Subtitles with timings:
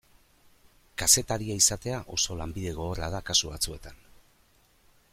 [1.01, 4.05] Kazetaria izatea oso lanbide gogorra da kasu batzuetan.